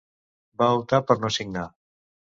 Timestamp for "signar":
1.39-1.67